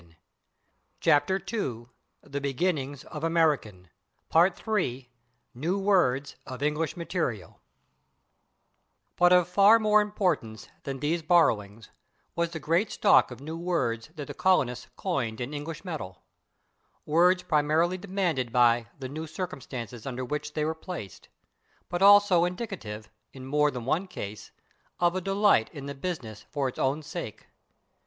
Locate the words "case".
24.07-24.49